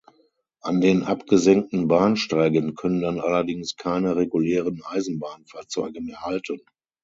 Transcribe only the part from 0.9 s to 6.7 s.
abgesenkten Bahnsteigen können dann allerdings keine regulären Eisenbahnfahrzeuge mehr halten.